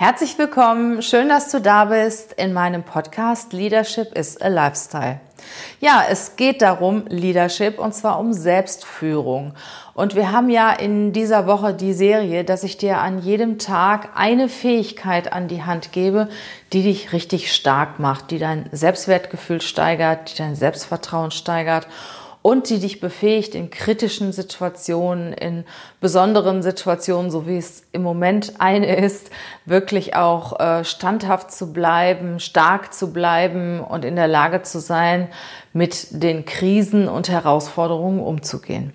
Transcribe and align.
Herzlich 0.00 0.38
willkommen, 0.38 1.02
schön, 1.02 1.28
dass 1.28 1.50
du 1.50 1.60
da 1.60 1.84
bist 1.84 2.32
in 2.32 2.54
meinem 2.54 2.84
Podcast 2.84 3.52
Leadership 3.52 4.16
is 4.16 4.40
a 4.40 4.48
Lifestyle. 4.48 5.20
Ja, 5.78 6.02
es 6.08 6.36
geht 6.36 6.62
darum, 6.62 7.04
Leadership 7.08 7.78
und 7.78 7.94
zwar 7.94 8.18
um 8.18 8.32
Selbstführung. 8.32 9.52
Und 9.92 10.14
wir 10.14 10.32
haben 10.32 10.48
ja 10.48 10.72
in 10.72 11.12
dieser 11.12 11.46
Woche 11.46 11.74
die 11.74 11.92
Serie, 11.92 12.44
dass 12.44 12.64
ich 12.64 12.78
dir 12.78 12.96
an 12.96 13.20
jedem 13.20 13.58
Tag 13.58 14.12
eine 14.14 14.48
Fähigkeit 14.48 15.34
an 15.34 15.48
die 15.48 15.64
Hand 15.64 15.92
gebe, 15.92 16.30
die 16.72 16.82
dich 16.82 17.12
richtig 17.12 17.52
stark 17.52 17.98
macht, 18.00 18.30
die 18.30 18.38
dein 18.38 18.70
Selbstwertgefühl 18.72 19.60
steigert, 19.60 20.32
die 20.32 20.38
dein 20.38 20.56
Selbstvertrauen 20.56 21.30
steigert 21.30 21.86
und 22.42 22.70
die 22.70 22.78
dich 22.78 23.00
befähigt, 23.00 23.54
in 23.54 23.70
kritischen 23.70 24.32
Situationen, 24.32 25.32
in 25.32 25.64
besonderen 26.00 26.62
Situationen, 26.62 27.30
so 27.30 27.46
wie 27.46 27.58
es 27.58 27.84
im 27.92 28.02
Moment 28.02 28.54
eine 28.58 28.96
ist, 28.96 29.30
wirklich 29.66 30.16
auch 30.16 30.58
äh, 30.58 30.84
standhaft 30.84 31.52
zu 31.52 31.72
bleiben, 31.72 32.40
stark 32.40 32.94
zu 32.94 33.12
bleiben 33.12 33.80
und 33.80 34.04
in 34.04 34.16
der 34.16 34.28
Lage 34.28 34.62
zu 34.62 34.80
sein, 34.80 35.28
mit 35.72 36.22
den 36.22 36.44
Krisen 36.44 37.08
und 37.08 37.28
Herausforderungen 37.28 38.20
umzugehen. 38.20 38.92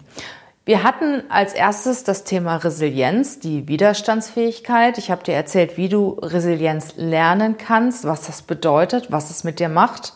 Wir 0.68 0.82
hatten 0.82 1.22
als 1.30 1.54
erstes 1.54 2.04
das 2.04 2.24
Thema 2.24 2.56
Resilienz, 2.56 3.40
die 3.40 3.68
Widerstandsfähigkeit. 3.68 4.98
Ich 4.98 5.12
habe 5.12 5.24
dir 5.24 5.36
erzählt, 5.36 5.78
wie 5.78 5.90
du 5.90 6.18
Resilienz 6.20 6.96
lernen 6.98 7.58
kannst, 7.58 8.06
was 8.06 8.26
das 8.26 8.42
bedeutet, 8.42 9.12
was 9.12 9.30
es 9.30 9.44
mit 9.44 9.60
dir 9.60 9.70
macht. 9.70 10.14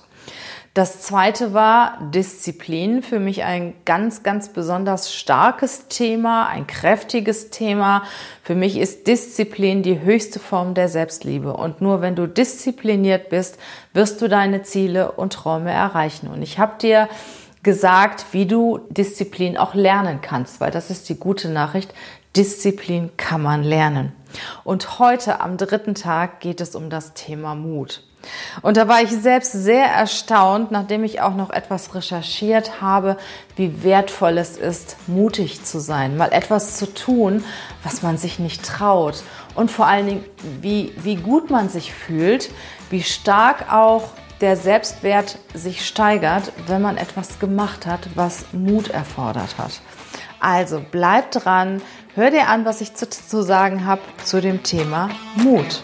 Das 0.75 1.01
zweite 1.01 1.53
war 1.53 1.97
Disziplin. 2.13 3.01
Für 3.01 3.19
mich 3.19 3.43
ein 3.43 3.73
ganz, 3.85 4.21
ganz 4.21 4.49
besonders 4.49 5.13
starkes 5.13 5.87
Thema, 5.87 6.47
ein 6.47 6.67
kräftiges 6.67 7.49
Thema. 7.49 8.03
Für 8.43 8.53
mich 8.53 8.77
ist 8.77 9.07
Disziplin 9.07 9.81
die 9.81 10.01
höchste 10.01 10.39
Form 10.39 10.75
der 10.75 10.87
Selbstliebe. 10.87 11.53
Und 11.53 11.81
nur 11.81 12.01
wenn 12.01 12.15
du 12.15 12.27
diszipliniert 12.27 13.29
bist, 13.29 13.57
wirst 13.93 14.21
du 14.21 14.29
deine 14.29 14.61
Ziele 14.61 15.11
und 15.13 15.33
Träume 15.33 15.71
erreichen. 15.71 16.27
Und 16.27 16.43
ich 16.43 16.59
habe 16.59 16.77
dir 16.79 17.09
gesagt, 17.63 18.27
wie 18.31 18.45
du 18.45 18.79
Disziplin 18.89 19.57
auch 19.57 19.73
lernen 19.73 20.19
kannst, 20.21 20.61
weil 20.61 20.71
das 20.71 20.91
ist 20.91 21.09
die 21.09 21.19
gute 21.19 21.49
Nachricht. 21.49 21.93
Disziplin 22.35 23.09
kann 23.17 23.41
man 23.41 23.63
lernen. 23.63 24.13
Und 24.63 24.99
heute 24.99 25.41
am 25.41 25.57
dritten 25.57 25.95
Tag 25.95 26.39
geht 26.41 26.61
es 26.61 26.75
um 26.75 26.91
das 26.91 27.15
Thema 27.15 27.55
Mut. 27.55 28.03
Und 28.61 28.77
da 28.77 28.87
war 28.87 29.01
ich 29.01 29.11
selbst 29.11 29.53
sehr 29.53 29.85
erstaunt, 29.85 30.71
nachdem 30.71 31.03
ich 31.03 31.21
auch 31.21 31.35
noch 31.35 31.49
etwas 31.49 31.95
recherchiert 31.95 32.81
habe, 32.81 33.17
wie 33.55 33.83
wertvoll 33.83 34.37
es 34.37 34.57
ist, 34.57 34.97
mutig 35.07 35.63
zu 35.63 35.79
sein, 35.79 36.17
mal 36.17 36.31
etwas 36.31 36.77
zu 36.77 36.93
tun, 36.93 37.43
was 37.83 38.01
man 38.01 38.17
sich 38.17 38.39
nicht 38.39 38.63
traut. 38.63 39.23
Und 39.55 39.71
vor 39.71 39.87
allen 39.87 40.05
Dingen, 40.07 40.25
wie, 40.61 40.93
wie 40.97 41.15
gut 41.15 41.49
man 41.49 41.69
sich 41.69 41.93
fühlt, 41.93 42.49
wie 42.89 43.03
stark 43.03 43.71
auch 43.71 44.09
der 44.41 44.55
Selbstwert 44.55 45.37
sich 45.53 45.85
steigert, 45.85 46.51
wenn 46.67 46.81
man 46.81 46.97
etwas 46.97 47.39
gemacht 47.39 47.85
hat, 47.85 48.07
was 48.15 48.45
Mut 48.53 48.89
erfordert 48.89 49.57
hat. 49.57 49.81
Also 50.39 50.81
bleib 50.91 51.31
dran, 51.31 51.81
hör 52.15 52.31
dir 52.31 52.47
an, 52.47 52.63
was 52.63 52.79
ich 52.79 52.95
zu, 52.95 53.09
zu 53.09 53.41
sagen 53.41 53.85
habe 53.85 54.01
zu 54.23 54.39
dem 54.39 54.63
Thema 54.63 55.09
Mut. 55.35 55.83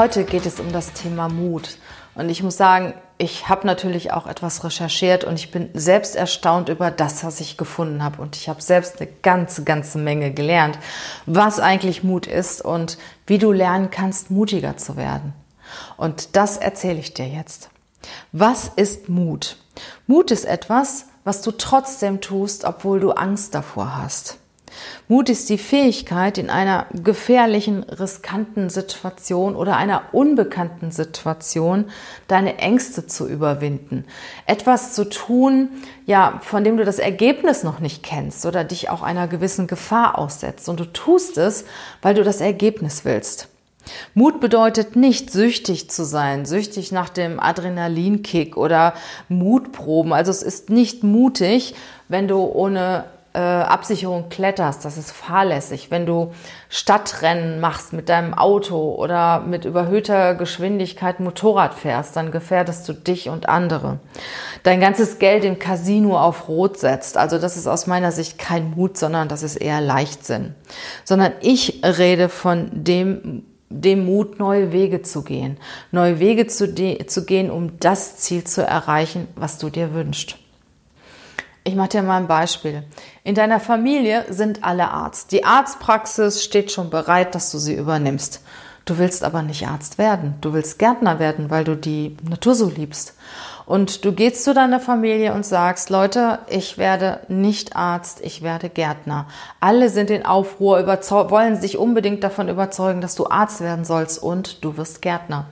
Heute 0.00 0.24
geht 0.24 0.46
es 0.46 0.60
um 0.60 0.72
das 0.72 0.94
Thema 0.94 1.28
Mut. 1.28 1.76
Und 2.14 2.30
ich 2.30 2.42
muss 2.42 2.56
sagen, 2.56 2.94
ich 3.18 3.50
habe 3.50 3.66
natürlich 3.66 4.14
auch 4.14 4.26
etwas 4.26 4.64
recherchiert 4.64 5.24
und 5.24 5.34
ich 5.34 5.50
bin 5.50 5.68
selbst 5.74 6.16
erstaunt 6.16 6.70
über 6.70 6.90
das, 6.90 7.22
was 7.22 7.38
ich 7.40 7.58
gefunden 7.58 8.02
habe. 8.02 8.22
Und 8.22 8.34
ich 8.34 8.48
habe 8.48 8.62
selbst 8.62 8.98
eine 8.98 9.10
ganze, 9.20 9.62
ganze 9.62 9.98
Menge 9.98 10.32
gelernt, 10.32 10.78
was 11.26 11.60
eigentlich 11.60 12.02
Mut 12.02 12.26
ist 12.26 12.62
und 12.62 12.96
wie 13.26 13.36
du 13.36 13.52
lernen 13.52 13.90
kannst, 13.90 14.30
mutiger 14.30 14.78
zu 14.78 14.96
werden. 14.96 15.34
Und 15.98 16.34
das 16.34 16.56
erzähle 16.56 16.98
ich 16.98 17.12
dir 17.12 17.28
jetzt. 17.28 17.68
Was 18.32 18.68
ist 18.76 19.10
Mut? 19.10 19.58
Mut 20.06 20.30
ist 20.30 20.46
etwas, 20.46 21.08
was 21.24 21.42
du 21.42 21.50
trotzdem 21.50 22.22
tust, 22.22 22.64
obwohl 22.64 23.00
du 23.00 23.10
Angst 23.10 23.54
davor 23.54 23.98
hast. 23.98 24.39
Mut 25.08 25.28
ist 25.28 25.48
die 25.48 25.58
Fähigkeit, 25.58 26.38
in 26.38 26.50
einer 26.50 26.86
gefährlichen, 26.92 27.82
riskanten 27.84 28.70
Situation 28.70 29.56
oder 29.56 29.76
einer 29.76 30.02
unbekannten 30.12 30.90
Situation 30.90 31.86
deine 32.28 32.58
Ängste 32.58 33.06
zu 33.06 33.28
überwinden. 33.28 34.04
Etwas 34.46 34.94
zu 34.94 35.08
tun, 35.08 35.68
ja, 36.06 36.40
von 36.42 36.64
dem 36.64 36.76
du 36.76 36.84
das 36.84 36.98
Ergebnis 36.98 37.62
noch 37.62 37.80
nicht 37.80 38.02
kennst 38.02 38.46
oder 38.46 38.64
dich 38.64 38.90
auch 38.90 39.02
einer 39.02 39.28
gewissen 39.28 39.66
Gefahr 39.66 40.18
aussetzt. 40.18 40.68
Und 40.68 40.80
du 40.80 40.84
tust 40.84 41.38
es, 41.38 41.64
weil 42.02 42.14
du 42.14 42.24
das 42.24 42.40
Ergebnis 42.40 43.04
willst. 43.04 43.48
Mut 44.14 44.40
bedeutet 44.40 44.96
nicht 44.96 45.30
süchtig 45.30 45.90
zu 45.90 46.04
sein, 46.04 46.44
süchtig 46.46 46.92
nach 46.92 47.08
dem 47.08 47.40
Adrenalinkick 47.40 48.56
oder 48.56 48.94
Mutproben. 49.28 50.12
Also 50.12 50.30
es 50.30 50.42
ist 50.42 50.70
nicht 50.70 51.02
mutig, 51.02 51.74
wenn 52.08 52.28
du 52.28 52.38
ohne 52.38 53.04
äh, 53.32 53.38
Absicherung 53.38 54.28
kletterst, 54.28 54.84
das 54.84 54.98
ist 54.98 55.12
fahrlässig. 55.12 55.90
Wenn 55.90 56.04
du 56.04 56.32
Stadtrennen 56.68 57.60
machst 57.60 57.92
mit 57.92 58.08
deinem 58.08 58.34
Auto 58.34 58.94
oder 58.94 59.40
mit 59.40 59.64
überhöhter 59.64 60.34
Geschwindigkeit 60.34 61.20
Motorrad 61.20 61.74
fährst, 61.74 62.16
dann 62.16 62.32
gefährdest 62.32 62.88
du 62.88 62.92
dich 62.92 63.28
und 63.28 63.48
andere. 63.48 64.00
Dein 64.64 64.80
ganzes 64.80 65.18
Geld 65.20 65.44
im 65.44 65.58
Casino 65.58 66.18
auf 66.18 66.48
Rot 66.48 66.78
setzt. 66.78 67.16
Also 67.16 67.38
das 67.38 67.56
ist 67.56 67.68
aus 67.68 67.86
meiner 67.86 68.10
Sicht 68.10 68.38
kein 68.38 68.70
Mut, 68.70 68.98
sondern 68.98 69.28
das 69.28 69.42
ist 69.42 69.56
eher 69.56 69.80
Leichtsinn. 69.80 70.54
Sondern 71.04 71.32
ich 71.40 71.82
rede 71.84 72.28
von 72.28 72.68
dem 72.72 73.44
dem 73.72 74.04
Mut, 74.04 74.40
neue 74.40 74.72
Wege 74.72 75.02
zu 75.02 75.22
gehen. 75.22 75.56
Neue 75.92 76.18
Wege 76.18 76.48
zu, 76.48 76.74
zu 76.74 77.24
gehen, 77.24 77.52
um 77.52 77.78
das 77.78 78.16
Ziel 78.16 78.42
zu 78.42 78.66
erreichen, 78.66 79.28
was 79.36 79.58
du 79.58 79.70
dir 79.70 79.94
wünschst. 79.94 80.39
Ich 81.62 81.74
mache 81.74 81.88
dir 81.90 82.02
mal 82.02 82.16
ein 82.16 82.26
Beispiel. 82.26 82.84
In 83.22 83.34
deiner 83.34 83.60
Familie 83.60 84.24
sind 84.30 84.64
alle 84.64 84.90
Arzt. 84.90 85.30
Die 85.30 85.44
Arztpraxis 85.44 86.42
steht 86.42 86.72
schon 86.72 86.88
bereit, 86.88 87.34
dass 87.34 87.50
du 87.50 87.58
sie 87.58 87.74
übernimmst. 87.74 88.42
Du 88.86 88.96
willst 88.96 89.22
aber 89.22 89.42
nicht 89.42 89.68
Arzt 89.68 89.98
werden. 89.98 90.34
Du 90.40 90.54
willst 90.54 90.78
Gärtner 90.78 91.18
werden, 91.18 91.50
weil 91.50 91.64
du 91.64 91.76
die 91.76 92.16
Natur 92.28 92.54
so 92.54 92.68
liebst. 92.68 93.14
Und 93.66 94.04
du 94.04 94.12
gehst 94.12 94.42
zu 94.42 94.52
deiner 94.52 94.80
Familie 94.80 95.32
und 95.32 95.46
sagst, 95.46 95.90
Leute, 95.90 96.40
ich 96.48 96.76
werde 96.76 97.20
nicht 97.28 97.76
Arzt, 97.76 98.20
ich 98.20 98.42
werde 98.42 98.68
Gärtner. 98.68 99.28
Alle 99.60 99.90
sind 99.90 100.10
in 100.10 100.26
Aufruhr, 100.26 100.84
wollen 101.30 101.60
sich 101.60 101.78
unbedingt 101.78 102.24
davon 102.24 102.48
überzeugen, 102.48 103.00
dass 103.00 103.14
du 103.14 103.28
Arzt 103.28 103.60
werden 103.60 103.84
sollst 103.84 104.20
und 104.20 104.64
du 104.64 104.76
wirst 104.76 105.02
Gärtner. 105.02 105.46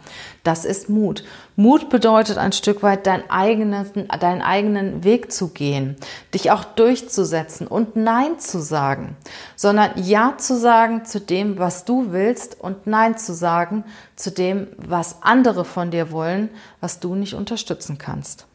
Das 0.44 0.64
ist 0.64 0.88
Mut. 0.88 1.25
Mut 1.56 1.88
bedeutet 1.88 2.38
ein 2.38 2.52
Stück 2.52 2.82
weit 2.82 3.06
deinen 3.06 3.29
eigenen, 3.29 4.08
deinen 4.20 4.43
eigenen 4.43 5.05
Weg 5.05 5.32
zu 5.32 5.49
gehen, 5.49 5.96
dich 6.32 6.50
auch 6.50 6.64
durchzusetzen 6.64 7.67
und 7.67 7.96
Nein 7.96 8.38
zu 8.38 8.61
sagen, 8.61 9.17
sondern 9.56 9.90
Ja 9.96 10.35
zu 10.38 10.56
sagen 10.56 11.05
zu 11.05 11.20
dem, 11.20 11.58
was 11.58 11.85
du 11.85 12.12
willst 12.12 12.61
und 12.61 12.87
Nein 12.87 13.19
zu 13.19 13.35
sagen 13.35 13.85
zu 14.17 14.31
dem, 14.31 14.69
was 14.76 15.23
andere 15.23 15.64
von 15.64 15.90
dir 15.90 16.12
wollen, 16.12 16.49
was 16.81 17.00
du 17.00 17.14
nicht 17.14 17.34
unterstützen 17.34 17.99
kannst. 17.99 18.46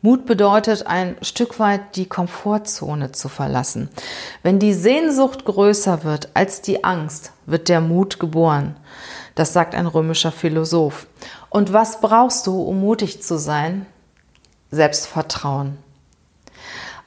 Mut 0.00 0.26
bedeutet 0.26 0.86
ein 0.86 1.16
Stück 1.22 1.58
weit 1.58 1.96
die 1.96 2.06
Komfortzone 2.06 3.10
zu 3.10 3.28
verlassen. 3.28 3.88
Wenn 4.44 4.60
die 4.60 4.72
Sehnsucht 4.72 5.44
größer 5.44 6.04
wird 6.04 6.28
als 6.34 6.62
die 6.62 6.84
Angst, 6.84 7.32
wird 7.46 7.68
der 7.68 7.80
Mut 7.80 8.20
geboren. 8.20 8.76
Das 9.38 9.52
sagt 9.52 9.76
ein 9.76 9.86
römischer 9.86 10.32
Philosoph. 10.32 11.06
Und 11.48 11.72
was 11.72 12.00
brauchst 12.00 12.48
du, 12.48 12.60
um 12.60 12.80
mutig 12.80 13.22
zu 13.22 13.38
sein? 13.38 13.86
Selbstvertrauen. 14.72 15.78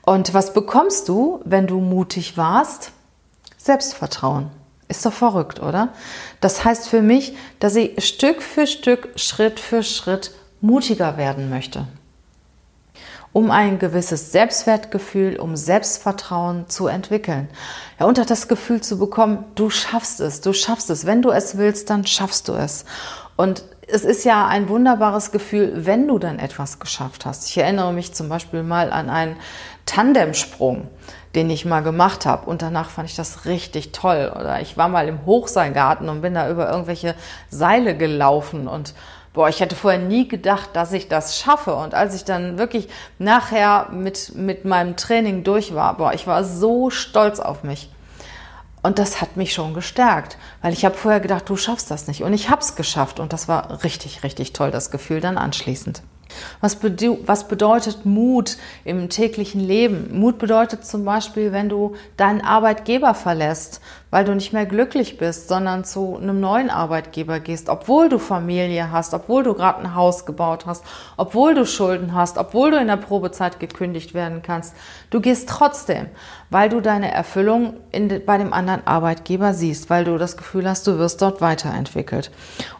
Und 0.03 0.33
was 0.33 0.53
bekommst 0.53 1.09
du, 1.09 1.41
wenn 1.43 1.67
du 1.67 1.81
mutig 1.81 2.37
warst? 2.37 2.93
Selbstvertrauen. 3.57 4.49
Ist 4.87 5.05
doch 5.05 5.11
verrückt, 5.11 5.61
oder? 5.61 5.89
Das 6.39 6.63
heißt 6.63 6.87
für 6.87 7.01
mich, 7.01 7.35
dass 7.59 7.75
ich 7.75 8.01
Stück 8.07 8.41
für 8.41 8.65
Stück, 8.65 9.09
Schritt 9.17 9.59
für 9.59 9.83
Schritt 9.83 10.31
mutiger 10.61 11.17
werden 11.17 11.49
möchte. 11.49 11.85
Um 13.33 13.49
ein 13.49 13.79
gewisses 13.79 14.31
Selbstwertgefühl, 14.31 15.39
um 15.39 15.55
Selbstvertrauen 15.55 16.67
zu 16.67 16.87
entwickeln. 16.87 17.47
Ja, 17.99 18.05
und 18.05 18.17
das 18.17 18.47
Gefühl 18.47 18.81
zu 18.81 18.99
bekommen, 18.99 19.45
du 19.55 19.69
schaffst 19.69 20.19
es, 20.19 20.41
du 20.41 20.51
schaffst 20.51 20.89
es. 20.89 21.05
Wenn 21.05 21.21
du 21.21 21.31
es 21.31 21.57
willst, 21.57 21.89
dann 21.89 22.05
schaffst 22.05 22.49
du 22.49 22.53
es. 22.53 22.83
Und 23.37 23.63
es 23.87 24.03
ist 24.03 24.23
ja 24.23 24.47
ein 24.47 24.69
wunderbares 24.69 25.31
Gefühl, 25.31 25.85
wenn 25.85 26.07
du 26.07 26.19
dann 26.19 26.39
etwas 26.39 26.79
geschafft 26.79 27.25
hast. 27.25 27.49
Ich 27.49 27.57
erinnere 27.57 27.93
mich 27.93 28.13
zum 28.13 28.29
Beispiel 28.29 28.63
mal 28.63 28.91
an 28.91 29.09
einen 29.09 29.35
Tandemsprung, 29.85 30.87
den 31.35 31.49
ich 31.49 31.65
mal 31.65 31.81
gemacht 31.81 32.25
habe. 32.25 32.49
Und 32.49 32.61
danach 32.61 32.89
fand 32.89 33.09
ich 33.09 33.15
das 33.15 33.45
richtig 33.45 33.91
toll. 33.91 34.31
Oder 34.33 34.61
ich 34.61 34.77
war 34.77 34.87
mal 34.87 35.07
im 35.07 35.25
Hochseilgarten 35.25 36.09
und 36.09 36.21
bin 36.21 36.33
da 36.33 36.49
über 36.49 36.69
irgendwelche 36.69 37.15
Seile 37.49 37.95
gelaufen 37.97 38.67
und 38.67 38.93
boah, 39.33 39.49
ich 39.49 39.59
hätte 39.59 39.75
vorher 39.75 39.99
nie 39.99 40.27
gedacht, 40.27 40.71
dass 40.73 40.93
ich 40.93 41.07
das 41.07 41.39
schaffe. 41.39 41.75
Und 41.75 41.93
als 41.93 42.15
ich 42.15 42.25
dann 42.25 42.57
wirklich 42.57 42.89
nachher 43.19 43.89
mit, 43.91 44.35
mit 44.35 44.65
meinem 44.65 44.95
Training 44.95 45.43
durch 45.43 45.73
war, 45.73 45.97
boah, 45.97 46.13
ich 46.13 46.27
war 46.27 46.43
so 46.43 46.89
stolz 46.89 47.39
auf 47.39 47.63
mich. 47.63 47.89
Und 48.83 48.97
das 48.97 49.21
hat 49.21 49.37
mich 49.37 49.53
schon 49.53 49.73
gestärkt, 49.73 50.37
weil 50.61 50.73
ich 50.73 50.85
habe 50.85 50.95
vorher 50.95 51.19
gedacht, 51.19 51.47
du 51.47 51.55
schaffst 51.55 51.91
das 51.91 52.07
nicht. 52.07 52.23
Und 52.23 52.33
ich 52.33 52.49
habe 52.49 52.61
es 52.61 52.75
geschafft. 52.75 53.19
Und 53.19 53.31
das 53.31 53.47
war 53.47 53.83
richtig, 53.83 54.23
richtig 54.23 54.53
toll, 54.53 54.71
das 54.71 54.89
Gefühl 54.89 55.21
dann 55.21 55.37
anschließend. 55.37 56.01
Was, 56.61 56.77
bedeu 56.77 57.17
was, 57.25 57.47
bedeutet 57.47 58.05
Mut 58.05 58.57
im 58.85 59.09
täglichen 59.09 59.61
Leben? 59.61 60.17
Mut 60.17 60.39
bedeutet 60.39 60.85
zum 60.85 61.05
Beispiel, 61.05 61.51
wenn 61.51 61.69
du 61.69 61.95
deinen 62.17 62.41
Arbeitgeber 62.41 63.13
verlässt, 63.13 63.81
weil 64.11 64.25
du 64.25 64.35
nicht 64.35 64.53
mehr 64.53 64.65
glücklich 64.65 65.17
bist, 65.17 65.47
sondern 65.47 65.83
zu 65.85 66.17
einem 66.17 66.39
neuen 66.39 66.69
Arbeitgeber 66.69 67.39
gehst, 67.39 67.69
obwohl 67.69 68.09
du 68.09 68.19
Familie 68.19 68.91
hast, 68.91 69.13
obwohl 69.13 69.43
du 69.43 69.53
gerade 69.53 69.79
ein 69.79 69.95
Haus 69.95 70.25
gebaut 70.25 70.65
hast, 70.65 70.83
obwohl 71.17 71.55
du 71.55 71.65
Schulden 71.65 72.13
hast, 72.13 72.37
obwohl 72.37 72.71
du 72.71 72.77
in 72.77 72.87
der 72.87 72.97
Probezeit 72.97 73.59
gekündigt 73.59 74.13
werden 74.13 74.41
kannst. 74.43 74.75
Du 75.09 75.21
gehst 75.21 75.49
trotzdem, 75.49 76.07
weil 76.49 76.69
du 76.69 76.81
deine 76.81 77.11
Erfüllung 77.11 77.75
in, 77.91 78.23
bei 78.25 78.37
dem 78.37 78.53
anderen 78.53 78.85
Arbeitgeber 78.85 79.53
siehst, 79.53 79.89
weil 79.89 80.03
du 80.03 80.17
das 80.17 80.35
Gefühl 80.35 80.69
hast, 80.69 80.85
du 80.85 80.97
wirst 80.97 81.21
dort 81.21 81.39
weiterentwickelt. 81.39 82.31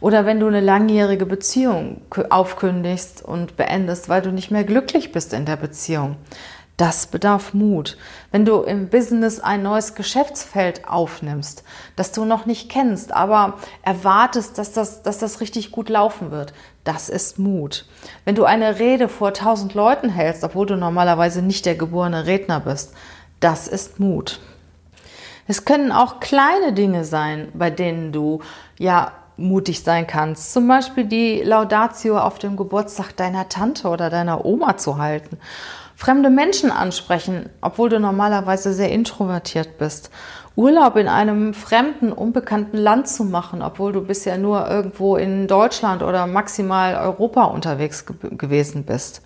Oder 0.01 0.25
wenn 0.25 0.39
du 0.39 0.48
eine 0.48 0.60
langjährige 0.60 1.25
Beziehung 1.25 2.01
aufkündigst 2.30 3.24
und 3.24 3.56
beendest, 3.56 4.10
weil 4.10 4.22
du 4.22 4.31
nicht 4.31 4.51
mehr 4.51 4.66
glücklich 4.66 5.13
bist 5.13 5.34
in 5.34 5.45
der 5.45 5.56
Beziehung. 5.56 6.18
Das 6.81 7.06
bedarf 7.06 7.54
Mut. 7.54 7.95
Wenn 8.31 8.44
du 8.44 8.63
im 8.63 8.89
Business 8.89 9.39
ein 9.39 9.62
neues 9.62 9.94
Geschäftsfeld 9.94 10.89
aufnimmst, 10.89 11.63
das 11.95 12.12
du 12.12 12.25
noch 12.25 12.48
nicht 12.48 12.69
kennst, 12.72 13.13
aber 13.13 13.60
erwartest, 13.83 14.57
dass 14.57 14.74
das, 14.74 15.04
dass 15.04 15.19
das 15.19 15.42
richtig 15.42 15.72
gut 15.72 15.89
laufen 15.89 16.31
wird, 16.31 16.54
das 16.83 17.07
ist 17.07 17.38
Mut. 17.38 17.86
Wenn 18.25 18.33
du 18.33 18.45
eine 18.45 18.80
Rede 18.80 19.10
vor 19.10 19.31
tausend 19.31 19.75
Leuten 19.75 20.10
hältst, 20.10 20.44
obwohl 20.44 20.66
du 20.66 20.75
normalerweise 20.75 21.44
nicht 21.44 21.68
der 21.68 21.75
geborene 21.75 22.25
Redner 22.25 22.62
bist, 22.62 22.95
das 23.39 23.68
ist 23.68 24.00
Mut. 24.00 24.39
Es 25.48 25.66
können 25.66 25.92
auch 25.92 26.19
kleine 26.19 26.74
Dinge 26.74 27.06
sein, 27.06 27.50
bei 27.54 27.69
denen 27.69 28.12
du 28.12 28.42
ja 28.80 29.12
mutig 29.38 29.84
sein 29.84 30.07
kannst. 30.07 30.51
Zum 30.51 30.68
Beispiel 30.68 31.06
die 31.06 31.44
Laudatio 31.44 32.18
auf 32.18 32.39
dem 32.39 32.57
Geburtstag 32.57 33.16
deiner 33.16 33.50
Tante 33.50 33.88
oder 33.88 34.10
deiner 34.10 34.45
Oma 34.45 34.77
zu 34.77 34.98
halten 34.98 35.38
fremde 36.01 36.31
Menschen 36.31 36.71
ansprechen, 36.71 37.48
obwohl 37.62 37.89
du 37.89 38.00
normalerweise 38.00 38.74
sehr 38.74 38.92
introvertiert 38.92 39.77
bist. 39.77 40.09
Urlaub 40.56 40.95
in 40.95 41.07
einem 41.07 41.53
fremden, 41.53 42.12
unbekannten 42.12 42.77
Land 42.77 43.07
zu 43.07 43.24
machen, 43.24 43.62
obwohl 43.62 43.94
du 43.94 44.01
bisher 44.01 44.39
nur 44.39 44.68
irgendwo 44.68 45.15
in 45.15 45.48
Deutschland 45.48 46.01
oder 46.01 46.25
maximal 46.25 46.95
Europa 46.95 47.44
unterwegs 47.44 48.07
ge 48.07 48.15
gewesen 48.31 48.83
bist. 48.83 49.21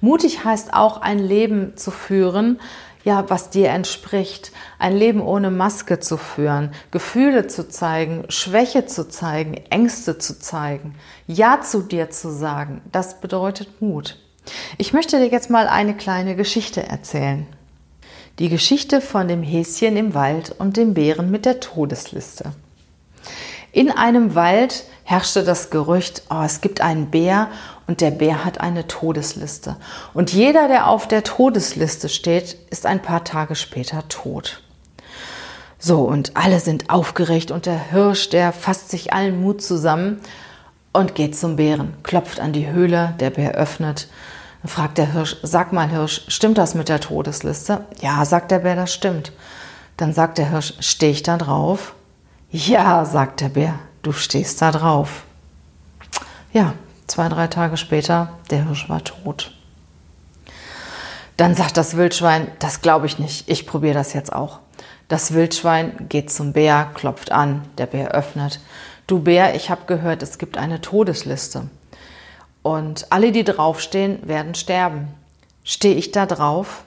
Mutig 0.00 0.44
heißt 0.44 0.74
auch 0.74 1.00
ein 1.00 1.18
Leben 1.18 1.76
zu 1.76 1.90
führen, 1.90 2.60
ja, 3.02 3.28
was 3.28 3.50
dir 3.50 3.70
entspricht, 3.70 4.52
ein 4.78 4.96
Leben 4.96 5.22
ohne 5.22 5.50
Maske 5.50 5.98
zu 5.98 6.16
führen, 6.16 6.70
Gefühle 6.92 7.48
zu 7.48 7.68
zeigen, 7.68 8.26
Schwäche 8.28 8.86
zu 8.86 9.08
zeigen, 9.08 9.54
Ängste 9.70 10.18
zu 10.18 10.38
zeigen, 10.38 10.94
Ja 11.26 11.62
zu 11.62 11.82
dir 11.82 12.10
zu 12.10 12.30
sagen, 12.30 12.80
das 12.92 13.20
bedeutet 13.20 13.82
Mut. 13.82 14.18
Ich 14.78 14.92
möchte 14.92 15.18
dir 15.18 15.28
jetzt 15.28 15.50
mal 15.50 15.68
eine 15.68 15.94
kleine 15.94 16.36
Geschichte 16.36 16.82
erzählen. 16.82 17.46
Die 18.38 18.48
Geschichte 18.48 19.00
von 19.00 19.28
dem 19.28 19.42
Häschen 19.42 19.96
im 19.96 20.14
Wald 20.14 20.54
und 20.58 20.76
dem 20.76 20.94
Bären 20.94 21.30
mit 21.30 21.44
der 21.44 21.60
Todesliste. 21.60 22.52
In 23.72 23.90
einem 23.90 24.34
Wald 24.34 24.84
herrschte 25.04 25.44
das 25.44 25.70
Gerücht, 25.70 26.22
oh, 26.30 26.42
es 26.44 26.60
gibt 26.60 26.80
einen 26.80 27.10
Bär 27.10 27.48
und 27.86 28.00
der 28.00 28.10
Bär 28.10 28.44
hat 28.44 28.60
eine 28.60 28.86
Todesliste. 28.86 29.76
Und 30.14 30.32
jeder, 30.32 30.68
der 30.68 30.88
auf 30.88 31.08
der 31.08 31.24
Todesliste 31.24 32.08
steht, 32.08 32.56
ist 32.70 32.86
ein 32.86 33.02
paar 33.02 33.24
Tage 33.24 33.54
später 33.54 34.06
tot. 34.08 34.62
So, 35.78 36.02
und 36.02 36.36
alle 36.36 36.60
sind 36.60 36.90
aufgeregt 36.90 37.50
und 37.50 37.66
der 37.66 37.90
Hirsch, 37.90 38.28
der 38.28 38.52
fasst 38.52 38.90
sich 38.90 39.12
allen 39.12 39.42
Mut 39.42 39.62
zusammen 39.62 40.20
und 40.92 41.14
geht 41.14 41.36
zum 41.36 41.56
Bären, 41.56 41.94
klopft 42.02 42.40
an 42.40 42.52
die 42.52 42.68
Höhle, 42.68 43.14
der 43.18 43.30
Bär 43.30 43.52
öffnet. 43.52 44.08
Dann 44.62 44.68
fragt 44.68 44.98
der 44.98 45.12
Hirsch, 45.12 45.36
sag 45.42 45.72
mal 45.72 45.88
Hirsch, 45.88 46.22
stimmt 46.28 46.58
das 46.58 46.74
mit 46.74 46.88
der 46.88 47.00
Todesliste? 47.00 47.84
Ja, 48.00 48.24
sagt 48.24 48.50
der 48.50 48.60
Bär, 48.60 48.76
das 48.76 48.92
stimmt. 48.92 49.32
Dann 49.96 50.12
sagt 50.12 50.38
der 50.38 50.50
Hirsch, 50.50 50.74
stehe 50.80 51.12
ich 51.12 51.22
da 51.22 51.36
drauf? 51.36 51.94
Ja, 52.50 53.04
sagt 53.04 53.40
der 53.40 53.48
Bär, 53.48 53.78
du 54.02 54.12
stehst 54.12 54.60
da 54.60 54.70
drauf. 54.70 55.24
Ja, 56.52 56.74
zwei, 57.06 57.28
drei 57.28 57.46
Tage 57.46 57.76
später, 57.76 58.34
der 58.50 58.66
Hirsch 58.66 58.88
war 58.88 59.02
tot. 59.02 59.52
Dann 61.38 61.54
sagt 61.54 61.76
das 61.76 61.96
Wildschwein, 61.96 62.48
das 62.58 62.82
glaube 62.82 63.06
ich 63.06 63.18
nicht, 63.18 63.48
ich 63.48 63.66
probiere 63.66 63.94
das 63.94 64.12
jetzt 64.12 64.32
auch. 64.32 64.60
Das 65.08 65.32
Wildschwein 65.32 66.06
geht 66.08 66.30
zum 66.30 66.52
Bär, 66.52 66.90
klopft 66.94 67.32
an, 67.32 67.62
der 67.78 67.86
Bär 67.86 68.12
öffnet. 68.12 68.60
Du 69.12 69.18
Bär, 69.18 69.54
ich 69.54 69.68
habe 69.68 69.82
gehört, 69.84 70.22
es 70.22 70.38
gibt 70.38 70.56
eine 70.56 70.80
Todesliste. 70.80 71.68
Und 72.62 73.12
alle, 73.12 73.30
die 73.30 73.44
draufstehen, 73.44 74.26
werden 74.26 74.54
sterben. 74.54 75.08
Stehe 75.64 75.96
ich 75.96 76.12
da 76.12 76.24
drauf? 76.24 76.84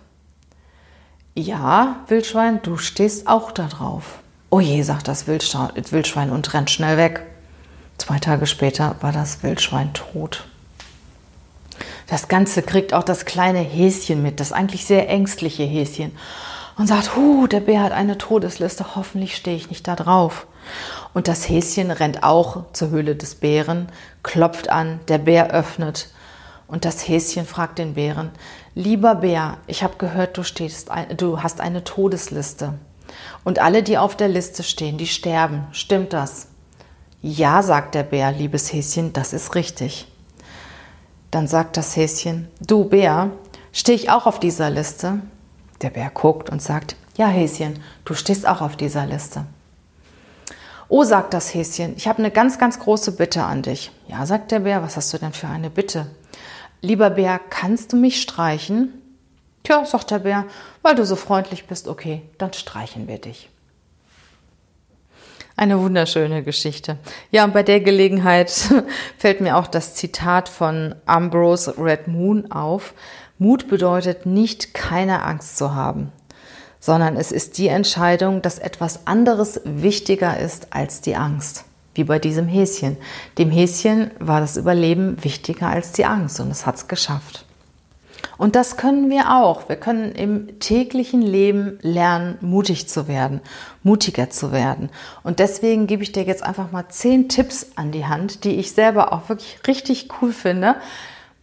Ja, 1.36 1.98
Wildschwein, 2.08 2.64
du 2.64 2.78
stehst 2.78 3.28
auch 3.28 3.52
da 3.52 3.68
drauf. 3.68 4.18
Oh 4.50 4.60
je, 4.60 4.82
sagt 4.82 5.08
das 5.08 5.28
Wildschwein 5.28 6.32
und 6.32 6.52
rennt 6.56 6.72
schnell 6.72 6.98
weg. 6.98 7.22
Zwei 8.00 8.18
Tage 8.18 8.48
später 8.48 8.96
war 9.02 9.12
das 9.12 9.44
Wildschwein 9.44 9.94
tot. 9.94 10.48
Das 12.08 12.28
Ganze 12.28 12.64
kriegt 12.64 12.92
auch 12.96 13.04
das 13.04 13.26
kleine 13.26 13.60
Häschen 13.60 14.24
mit, 14.24 14.40
das 14.40 14.52
eigentlich 14.52 14.88
sehr 14.88 15.10
ängstliche 15.10 15.62
Häschen 15.62 16.12
und 16.76 16.88
sagt, 16.88 17.16
huh, 17.16 17.46
der 17.46 17.60
Bär 17.60 17.84
hat 17.84 17.92
eine 17.92 18.18
Todesliste, 18.18 18.96
hoffentlich 18.96 19.36
stehe 19.36 19.58
ich 19.58 19.70
nicht 19.70 19.88
da 19.88 19.96
drauf. 19.96 20.48
Und 21.14 21.28
das 21.28 21.48
Häschen 21.48 21.92
rennt 21.92 22.24
auch 22.24 22.72
zur 22.74 22.90
Höhle 22.90 23.16
des 23.16 23.36
Bären, 23.36 23.90
klopft 24.24 24.70
an, 24.70 25.00
der 25.08 25.20
Bär 25.20 25.52
öffnet 25.52 26.10
und 26.68 26.86
das 26.86 27.08
Häschen 27.08 27.46
fragt 27.46 27.78
den 27.78 27.94
Bären, 27.94 28.32
lieber 28.74 29.16
Bär, 29.16 29.58
ich 29.68 29.84
habe 29.84 29.98
gehört, 29.98 30.38
du, 30.38 30.44
stehst, 30.44 30.90
du 31.18 31.44
hast 31.44 31.62
eine 31.62 31.84
Todesliste. 31.84 32.74
Und 33.44 33.60
alle, 33.60 33.84
die 33.84 33.98
auf 33.98 34.16
der 34.16 34.28
Liste 34.28 34.64
stehen, 34.64 34.98
die 34.98 35.08
sterben. 35.08 35.68
Stimmt 35.72 36.14
das? 36.14 36.48
Ja, 37.22 37.62
sagt 37.62 37.96
der 37.96 38.04
Bär, 38.04 38.32
liebes 38.32 38.74
Häschen, 38.74 39.14
das 39.14 39.34
ist 39.34 39.56
richtig. 39.56 40.08
Dann 41.30 41.48
sagt 41.48 41.78
das 41.78 41.96
Häschen, 41.96 42.48
du 42.60 42.86
Bär, 42.86 43.30
stehe 43.72 43.96
ich 43.96 44.10
auch 44.10 44.26
auf 44.26 44.40
dieser 44.40 44.70
Liste? 44.70 45.20
Der 45.82 45.92
Bär 45.92 46.10
guckt 46.10 46.50
und 46.50 46.62
sagt, 46.62 46.96
ja 47.16 47.28
Häschen, 47.28 47.84
du 48.06 48.16
stehst 48.16 48.48
auch 48.48 48.62
auf 48.62 48.76
dieser 48.76 49.06
Liste. 49.06 49.46
Oh, 50.88 51.04
sagt 51.04 51.34
das 51.34 51.54
Häschen, 51.54 51.96
ich 51.98 52.08
habe 52.08 52.20
eine 52.20 52.32
ganz, 52.32 52.60
ganz 52.60 52.80
große 52.80 53.14
Bitte 53.14 53.44
an 53.44 53.64
dich. 53.64 53.92
Ja, 54.08 54.26
sagt 54.26 54.52
der 54.52 54.60
Bär, 54.60 54.84
was 54.84 54.98
hast 54.98 55.14
du 55.14 55.18
denn 55.18 55.34
für 55.34 55.48
eine 55.48 55.70
Bitte? 55.70 56.08
Lieber 56.82 57.10
Bär, 57.10 57.40
kannst 57.50 57.94
du 57.94 57.98
mich 57.98 58.22
streichen? 58.22 59.02
Tja, 59.64 59.84
sagt 59.86 60.12
der 60.12 60.20
Bär, 60.20 60.46
weil 60.84 60.94
du 60.94 61.06
so 61.06 61.16
freundlich 61.16 61.66
bist, 61.66 61.88
okay, 61.88 62.22
dann 62.38 62.54
streichen 62.54 63.08
wir 63.08 63.18
dich. 63.18 63.50
Eine 65.58 65.80
wunderschöne 65.80 66.44
Geschichte. 66.44 66.98
Ja, 67.32 67.46
und 67.46 67.54
bei 67.54 67.64
der 67.64 67.80
Gelegenheit 67.80 68.52
fällt 69.18 69.42
mir 69.42 69.58
auch 69.58 69.68
das 69.68 69.96
Zitat 69.96 70.50
von 70.50 70.94
Ambrose 71.06 71.76
Red 71.80 72.08
Moon 72.08 72.52
auf. 72.52 72.94
Mut 73.40 73.70
bedeutet 73.70 74.26
nicht, 74.26 74.74
keine 74.74 75.24
Angst 75.24 75.58
zu 75.58 75.74
haben, 75.74 76.12
sondern 76.86 77.18
es 77.18 77.32
ist 77.32 77.58
die 77.58 77.68
Entscheidung, 77.68 78.44
dass 78.44 78.60
etwas 78.60 79.08
anderes 79.08 79.60
wichtiger 79.64 80.40
ist 80.40 80.68
als 80.70 81.02
die 81.02 81.16
Angst. 81.16 81.66
Wie 81.96 82.04
bei 82.04 82.20
diesem 82.20 82.48
Häschen. 82.48 82.98
Dem 83.40 83.50
Häschen 83.50 84.12
war 84.20 84.40
das 84.40 84.56
Überleben 84.56 85.18
wichtiger 85.24 85.68
als 85.68 85.94
die 85.94 86.06
Angst 86.06 86.40
und 86.40 86.52
es 86.52 86.68
hat 86.68 86.76
es 86.76 86.88
geschafft. 86.88 87.44
Und 88.38 88.56
das 88.56 88.78
können 88.78 89.10
wir 89.10 89.32
auch. 89.32 89.68
Wir 89.68 89.78
können 89.78 90.12
im 90.12 90.60
täglichen 90.60 91.24
Leben 91.24 91.80
lernen, 91.82 92.38
mutig 92.42 92.88
zu 92.88 93.08
werden, 93.08 93.42
mutiger 93.82 94.30
zu 94.30 94.52
werden. 94.52 94.92
Und 95.24 95.40
deswegen 95.40 95.88
gebe 95.88 96.04
ich 96.04 96.12
dir 96.12 96.24
jetzt 96.24 96.44
einfach 96.44 96.72
mal 96.72 96.88
zehn 96.90 97.30
Tipps 97.30 97.72
an 97.78 97.94
die 97.94 98.06
Hand, 98.06 98.44
die 98.44 98.58
ich 98.58 98.74
selber 98.74 99.12
auch 99.12 99.28
wirklich 99.28 99.58
richtig 99.66 100.10
cool 100.22 100.32
finde, 100.32 100.76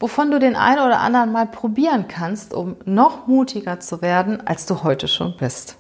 wovon 0.03 0.33
du 0.33 0.41
den 0.41 0.57
einen 0.57 0.81
oder 0.81 0.99
anderen 0.99 1.31
mal 1.31 1.47
probieren 1.47 2.09
kannst, 2.09 2.53
um 2.53 2.77
noch 2.85 3.29
mutiger 3.29 3.79
zu 3.79 4.03
werden, 4.03 4.45
als 4.45 4.67
du 4.67 4.83
heute 4.83 5.07
schon 5.07 5.37
bist. 5.37 5.77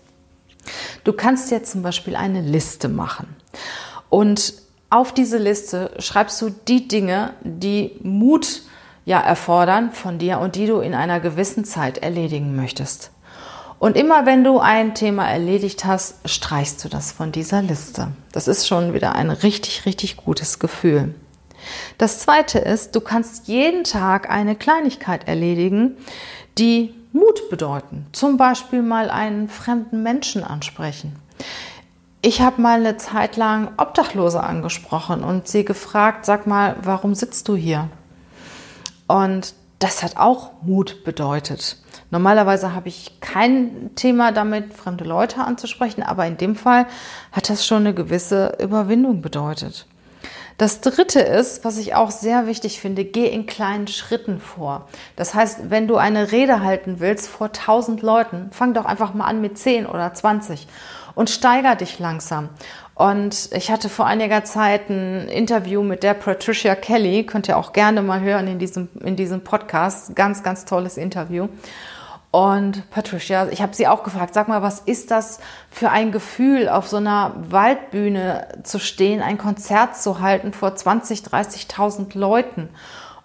Du 1.02 1.12
kannst 1.12 1.50
jetzt 1.50 1.72
zum 1.72 1.82
Beispiel 1.82 2.14
eine 2.14 2.40
Liste 2.40 2.88
machen. 2.88 3.34
Und 4.10 4.54
auf 4.90 5.12
diese 5.12 5.38
Liste 5.38 5.90
schreibst 5.98 6.40
du 6.40 6.50
die 6.50 6.86
Dinge, 6.86 7.32
die 7.42 7.98
Mut 8.00 8.62
ja 9.04 9.18
erfordern 9.18 9.90
von 9.90 10.18
dir 10.18 10.38
und 10.38 10.54
die 10.54 10.66
du 10.66 10.78
in 10.78 10.94
einer 10.94 11.18
gewissen 11.18 11.64
Zeit 11.64 11.98
erledigen 11.98 12.54
möchtest. 12.54 13.10
Und 13.80 13.96
immer 13.96 14.24
wenn 14.24 14.44
du 14.44 14.60
ein 14.60 14.94
Thema 14.94 15.28
erledigt 15.28 15.84
hast, 15.84 16.28
streichst 16.30 16.84
du 16.84 16.88
das 16.88 17.10
von 17.10 17.32
dieser 17.32 17.60
Liste. 17.60 18.12
Das 18.30 18.46
ist 18.46 18.68
schon 18.68 18.94
wieder 18.94 19.16
ein 19.16 19.30
richtig, 19.30 19.84
richtig 19.84 20.16
gutes 20.16 20.60
Gefühl. 20.60 21.16
Das 21.98 22.20
zweite 22.20 22.58
ist, 22.58 22.94
du 22.94 23.00
kannst 23.00 23.48
jeden 23.48 23.84
Tag 23.84 24.30
eine 24.30 24.54
Kleinigkeit 24.54 25.28
erledigen, 25.28 25.96
die 26.58 26.94
Mut 27.12 27.50
bedeuten. 27.50 28.06
Zum 28.12 28.36
Beispiel 28.36 28.82
mal 28.82 29.10
einen 29.10 29.48
fremden 29.48 30.02
Menschen 30.02 30.44
ansprechen. 30.44 31.16
Ich 32.22 32.40
habe 32.40 32.62
mal 32.62 32.78
eine 32.78 32.96
Zeit 32.96 33.36
lang 33.36 33.72
Obdachlose 33.76 34.42
angesprochen 34.42 35.24
und 35.24 35.48
sie 35.48 35.64
gefragt, 35.64 36.24
sag 36.24 36.46
mal, 36.46 36.76
warum 36.82 37.14
sitzt 37.14 37.48
du 37.48 37.56
hier? 37.56 37.88
Und 39.08 39.54
das 39.80 40.02
hat 40.02 40.16
auch 40.16 40.52
Mut 40.62 41.02
bedeutet. 41.04 41.78
Normalerweise 42.12 42.74
habe 42.74 42.88
ich 42.88 43.20
kein 43.20 43.90
Thema 43.96 44.30
damit, 44.32 44.72
fremde 44.72 45.02
Leute 45.02 45.42
anzusprechen, 45.42 46.02
aber 46.02 46.26
in 46.26 46.36
dem 46.36 46.54
Fall 46.54 46.86
hat 47.32 47.50
das 47.50 47.66
schon 47.66 47.78
eine 47.78 47.94
gewisse 47.94 48.56
Überwindung 48.60 49.22
bedeutet. 49.22 49.86
Das 50.62 50.80
dritte 50.80 51.18
ist, 51.18 51.64
was 51.64 51.76
ich 51.76 51.96
auch 51.96 52.12
sehr 52.12 52.46
wichtig 52.46 52.80
finde, 52.80 53.04
geh 53.04 53.26
in 53.26 53.46
kleinen 53.46 53.88
Schritten 53.88 54.38
vor. 54.38 54.86
Das 55.16 55.34
heißt, 55.34 55.70
wenn 55.70 55.88
du 55.88 55.96
eine 55.96 56.30
Rede 56.30 56.60
halten 56.60 57.00
willst 57.00 57.26
vor 57.26 57.48
1000 57.48 58.00
Leuten, 58.00 58.48
fang 58.52 58.72
doch 58.72 58.84
einfach 58.84 59.12
mal 59.12 59.24
an 59.24 59.40
mit 59.40 59.58
10 59.58 59.86
oder 59.86 60.14
20 60.14 60.68
und 61.16 61.30
steiger 61.30 61.74
dich 61.74 61.98
langsam. 61.98 62.48
Und 62.94 63.48
ich 63.50 63.72
hatte 63.72 63.88
vor 63.88 64.06
einiger 64.06 64.44
Zeit 64.44 64.88
ein 64.88 65.26
Interview 65.26 65.82
mit 65.82 66.04
der 66.04 66.14
Patricia 66.14 66.76
Kelly, 66.76 67.26
könnt 67.26 67.48
ihr 67.48 67.56
auch 67.56 67.72
gerne 67.72 68.00
mal 68.00 68.20
hören 68.20 68.46
in 68.46 68.60
diesem, 68.60 68.88
in 69.00 69.16
diesem 69.16 69.42
Podcast. 69.42 70.14
Ganz, 70.14 70.44
ganz 70.44 70.64
tolles 70.64 70.96
Interview. 70.96 71.48
Und 72.32 72.88
Patricia, 72.90 73.48
ich 73.50 73.60
habe 73.60 73.74
sie 73.74 73.86
auch 73.86 74.04
gefragt, 74.04 74.32
sag 74.32 74.48
mal, 74.48 74.62
was 74.62 74.80
ist 74.80 75.10
das 75.10 75.38
für 75.70 75.90
ein 75.90 76.12
Gefühl, 76.12 76.66
auf 76.66 76.88
so 76.88 76.96
einer 76.96 77.34
Waldbühne 77.50 78.48
zu 78.62 78.78
stehen, 78.78 79.20
ein 79.20 79.36
Konzert 79.36 79.98
zu 79.98 80.20
halten 80.20 80.54
vor 80.54 80.74
20, 80.74 81.20
30.000 81.20 82.18
Leuten? 82.18 82.70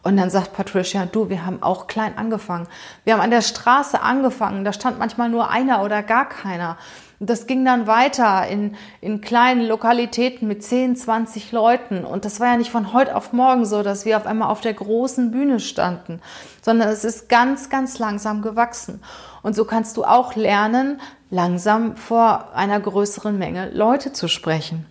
Und 0.04 0.18
dann 0.18 0.30
sagt 0.30 0.52
Patricia, 0.52 1.06
du, 1.06 1.30
wir 1.30 1.46
haben 1.46 1.64
auch 1.64 1.88
klein 1.88 2.18
angefangen. 2.18 2.68
Wir 3.06 3.14
haben 3.14 3.22
an 3.22 3.32
der 3.32 3.42
Straße 3.42 4.02
angefangen, 4.02 4.66
da 4.66 4.74
stand 4.74 5.00
manchmal 5.00 5.30
nur 5.30 5.50
einer 5.50 5.84
oder 5.84 6.04
gar 6.04 6.28
keiner. 6.28 6.78
Und 7.20 7.30
das 7.30 7.48
ging 7.48 7.66
dann 7.66 7.88
weiter 7.88 8.48
in, 8.48 8.76
in 9.02 9.22
kleinen 9.22 9.66
Lokalitäten 9.68 10.48
mit 10.48 10.64
10, 10.64 10.96
20 10.96 11.52
Leuten. 11.52 12.06
Und 12.06 12.26
das 12.26 12.40
war 12.40 12.48
ja 12.48 12.58
nicht 12.58 12.70
von 12.70 12.94
heute 12.94 13.16
auf 13.16 13.34
morgen 13.34 13.66
so, 13.66 13.82
dass 13.82 14.06
wir 14.06 14.18
auf 14.18 14.28
einmal 14.28 14.50
auf 14.50 14.62
der 14.62 14.76
großen 14.76 15.32
Bühne 15.32 15.60
standen, 15.60 16.22
sondern 16.62 16.90
es 16.90 17.04
ist 17.04 17.28
ganz, 17.28 17.70
ganz 17.70 17.98
langsam 17.98 18.42
gewachsen. 18.42 19.02
Und 19.42 19.56
so 19.56 19.66
kannst 19.66 19.98
du 19.98 20.04
auch 20.04 20.36
lernen, 20.36 21.02
langsam 21.30 21.96
vor 21.98 22.54
einer 22.54 22.80
größeren 22.80 23.38
Menge 23.38 23.72
Leute 23.72 24.14
zu 24.14 24.28
sprechen. 24.28 24.86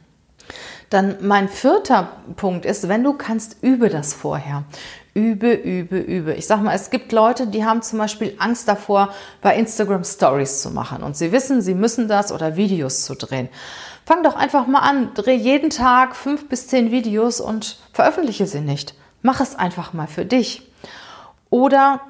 Dann 0.90 1.16
mein 1.20 1.48
vierter 1.48 2.08
Punkt 2.36 2.64
ist, 2.64 2.88
wenn 2.88 3.02
du 3.02 3.12
kannst, 3.14 3.62
übe 3.62 3.88
das 3.88 4.14
vorher. 4.14 4.64
Übe, 5.14 5.52
übe, 5.52 5.98
übe. 5.98 6.34
Ich 6.34 6.46
sag 6.46 6.62
mal, 6.62 6.74
es 6.74 6.90
gibt 6.90 7.10
Leute, 7.10 7.46
die 7.46 7.64
haben 7.64 7.82
zum 7.82 7.98
Beispiel 7.98 8.34
Angst 8.38 8.68
davor, 8.68 9.14
bei 9.40 9.56
Instagram 9.56 10.04
Stories 10.04 10.60
zu 10.60 10.70
machen 10.70 11.02
und 11.02 11.16
sie 11.16 11.32
wissen, 11.32 11.62
sie 11.62 11.74
müssen 11.74 12.06
das 12.06 12.30
oder 12.32 12.56
Videos 12.56 13.04
zu 13.04 13.14
drehen. 13.14 13.48
Fang 14.04 14.22
doch 14.22 14.36
einfach 14.36 14.66
mal 14.66 14.80
an, 14.80 15.14
dreh 15.14 15.34
jeden 15.34 15.70
Tag 15.70 16.14
fünf 16.14 16.48
bis 16.48 16.68
zehn 16.68 16.92
Videos 16.92 17.40
und 17.40 17.78
veröffentliche 17.92 18.46
sie 18.46 18.60
nicht. 18.60 18.94
Mach 19.22 19.40
es 19.40 19.56
einfach 19.56 19.92
mal 19.92 20.06
für 20.06 20.24
dich. 20.24 20.70
Oder 21.50 22.00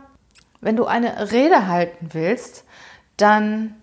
wenn 0.61 0.77
du 0.77 0.85
eine 0.87 1.31
Rede 1.31 1.69
halten 1.69 2.09
willst, 2.13 2.65
dann 3.17 3.77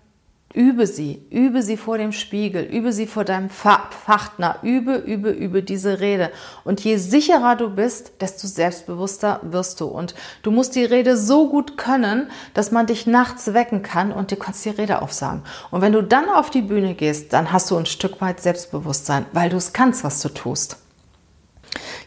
Übe 0.54 0.86
sie, 0.86 1.26
übe 1.30 1.64
sie 1.64 1.76
vor 1.76 1.98
dem 1.98 2.12
Spiegel, 2.12 2.62
übe 2.62 2.92
sie 2.92 3.08
vor 3.08 3.24
deinem 3.24 3.48
Partner, 3.48 4.60
übe, 4.62 4.94
übe, 4.94 5.30
übe 5.30 5.64
diese 5.64 5.98
Rede. 5.98 6.30
Und 6.62 6.80
je 6.84 6.96
sicherer 6.96 7.56
du 7.56 7.70
bist, 7.70 8.12
desto 8.20 8.46
selbstbewusster 8.46 9.40
wirst 9.42 9.80
du. 9.80 9.86
Und 9.86 10.14
du 10.42 10.52
musst 10.52 10.76
die 10.76 10.84
Rede 10.84 11.16
so 11.16 11.48
gut 11.48 11.76
können, 11.76 12.30
dass 12.54 12.70
man 12.70 12.86
dich 12.86 13.04
nachts 13.08 13.52
wecken 13.52 13.82
kann 13.82 14.12
und 14.12 14.30
du 14.30 14.36
kannst 14.36 14.64
die 14.64 14.70
Rede 14.70 15.02
aufsagen. 15.02 15.42
Und 15.72 15.80
wenn 15.80 15.92
du 15.92 16.04
dann 16.04 16.28
auf 16.28 16.50
die 16.50 16.62
Bühne 16.62 16.94
gehst, 16.94 17.32
dann 17.32 17.50
hast 17.50 17.72
du 17.72 17.76
ein 17.76 17.86
Stück 17.86 18.20
weit 18.20 18.40
Selbstbewusstsein, 18.40 19.26
weil 19.32 19.50
du 19.50 19.56
es 19.56 19.72
kannst, 19.72 20.04
was 20.04 20.22
du 20.22 20.28
tust. 20.28 20.76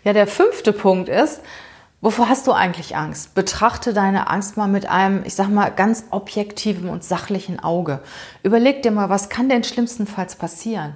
Ja, 0.05 0.13
der 0.13 0.25
fünfte 0.25 0.71
Punkt 0.71 1.09
ist, 1.09 1.41
Wovor 1.99 2.29
hast 2.29 2.45
du 2.45 2.51
eigentlich 2.51 2.95
Angst? 2.95 3.33
Betrachte 3.33 3.91
deine 3.91 4.29
Angst 4.29 4.55
mal 4.55 4.67
mit 4.67 4.87
einem, 4.87 5.23
ich 5.25 5.33
sag 5.33 5.49
mal, 5.49 5.69
ganz 5.69 6.05
objektiven 6.11 6.89
und 6.89 7.03
sachlichen 7.03 7.59
Auge. 7.59 8.01
Überleg 8.43 8.83
dir 8.83 8.91
mal, 8.91 9.09
was 9.09 9.29
kann 9.29 9.49
denn 9.49 9.63
schlimmstenfalls 9.63 10.35
passieren? 10.35 10.93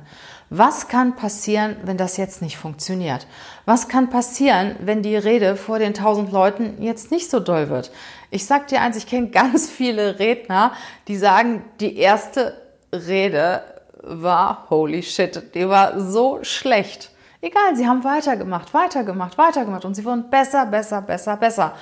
Was 0.51 0.89
kann 0.89 1.15
passieren, 1.15 1.77
wenn 1.85 1.97
das 1.97 2.17
jetzt 2.17 2.43
nicht 2.43 2.57
funktioniert? 2.57 3.25
Was 3.65 3.87
kann 3.87 4.11
passieren, 4.11 4.75
wenn 4.81 5.01
die 5.01 5.15
Rede 5.15 5.55
vor 5.55 5.79
den 5.79 5.95
tausend 5.95 6.31
Leuten 6.31 6.79
jetzt 6.83 7.09
nicht 7.09 7.31
so 7.31 7.39
doll 7.39 7.69
wird? 7.69 7.89
Ich 8.29 8.45
sag 8.45 8.67
dir 8.67 8.81
eins, 8.81 8.95
ich 8.95 9.07
kenne 9.07 9.29
ganz 9.31 9.71
viele 9.71 10.19
Redner, 10.19 10.73
die 11.07 11.17
sagen, 11.17 11.63
die 11.79 11.97
erste 11.97 12.61
Rede 12.93 13.63
war 14.03 14.67
holy 14.69 15.01
shit, 15.01 15.55
die 15.55 15.67
war 15.67 15.99
so 15.99 16.43
schlecht. 16.43 17.10
Egal, 17.43 17.75
sie 17.75 17.87
haben 17.87 18.03
weitergemacht, 18.03 18.71
weitergemacht, 18.75 19.35
weitergemacht 19.39 19.83
und 19.83 19.95
sie 19.95 20.05
wurden 20.05 20.29
besser, 20.29 20.67
besser, 20.67 21.01
besser, 21.01 21.37
besser. 21.37 21.73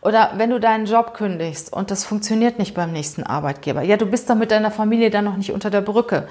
Oder 0.00 0.32
wenn 0.36 0.50
du 0.50 0.60
deinen 0.60 0.86
Job 0.86 1.14
kündigst 1.14 1.72
und 1.72 1.90
das 1.90 2.04
funktioniert 2.04 2.60
nicht 2.60 2.74
beim 2.74 2.92
nächsten 2.92 3.24
Arbeitgeber. 3.24 3.82
Ja, 3.82 3.96
du 3.96 4.06
bist 4.06 4.30
dann 4.30 4.38
mit 4.38 4.52
deiner 4.52 4.70
Familie 4.70 5.10
dann 5.10 5.24
noch 5.24 5.36
nicht 5.36 5.50
unter 5.50 5.70
der 5.70 5.80
Brücke. 5.80 6.28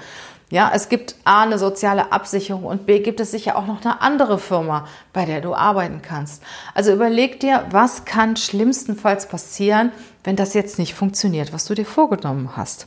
Ja, 0.48 0.70
es 0.74 0.88
gibt 0.88 1.16
A, 1.24 1.42
eine 1.42 1.58
soziale 1.58 2.12
Absicherung 2.12 2.64
und 2.64 2.86
B, 2.86 3.00
gibt 3.00 3.20
es 3.20 3.30
sicher 3.30 3.56
auch 3.56 3.66
noch 3.66 3.84
eine 3.84 4.00
andere 4.00 4.38
Firma, 4.38 4.86
bei 5.12 5.26
der 5.26 5.42
du 5.42 5.54
arbeiten 5.54 6.00
kannst. 6.00 6.42
Also 6.74 6.94
überleg 6.94 7.40
dir, 7.40 7.66
was 7.70 8.06
kann 8.06 8.36
schlimmstenfalls 8.36 9.28
passieren, 9.28 9.92
wenn 10.24 10.36
das 10.36 10.54
jetzt 10.54 10.78
nicht 10.78 10.94
funktioniert, 10.94 11.52
was 11.52 11.66
du 11.66 11.74
dir 11.74 11.86
vorgenommen 11.86 12.56
hast. 12.56 12.86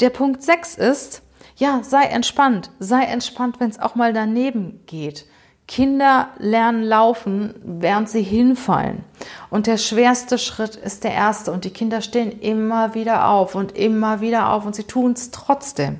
Der 0.00 0.10
Punkt 0.10 0.42
6 0.42 0.74
ist, 0.76 1.22
ja, 1.60 1.82
sei 1.82 2.04
entspannt. 2.04 2.70
Sei 2.78 3.02
entspannt, 3.04 3.60
wenn 3.60 3.70
es 3.70 3.78
auch 3.78 3.94
mal 3.94 4.12
daneben 4.14 4.80
geht. 4.86 5.26
Kinder 5.68 6.30
lernen 6.38 6.82
laufen, 6.82 7.54
während 7.62 8.08
sie 8.08 8.22
hinfallen. 8.22 9.04
Und 9.50 9.66
der 9.66 9.76
schwerste 9.76 10.38
Schritt 10.38 10.74
ist 10.74 11.04
der 11.04 11.12
erste. 11.12 11.52
Und 11.52 11.64
die 11.64 11.70
Kinder 11.70 12.00
stehen 12.00 12.40
immer 12.40 12.94
wieder 12.94 13.28
auf 13.28 13.54
und 13.54 13.76
immer 13.76 14.22
wieder 14.22 14.52
auf 14.52 14.64
und 14.64 14.74
sie 14.74 14.84
tun 14.84 15.12
es 15.12 15.30
trotzdem. 15.30 15.98